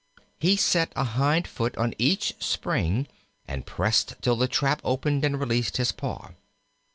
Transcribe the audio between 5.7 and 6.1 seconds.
his